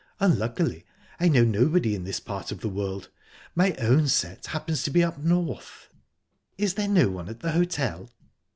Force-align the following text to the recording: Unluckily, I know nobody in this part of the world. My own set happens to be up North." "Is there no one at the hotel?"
Unluckily, 0.19 0.83
I 1.19 1.27
know 1.27 1.43
nobody 1.43 1.93
in 1.93 2.05
this 2.05 2.19
part 2.19 2.51
of 2.51 2.61
the 2.61 2.69
world. 2.69 3.09
My 3.53 3.75
own 3.75 4.07
set 4.07 4.47
happens 4.47 4.81
to 4.81 4.89
be 4.89 5.03
up 5.03 5.19
North." 5.19 5.89
"Is 6.57 6.73
there 6.73 6.87
no 6.87 7.11
one 7.11 7.29
at 7.29 7.41
the 7.41 7.51
hotel?" 7.51 8.09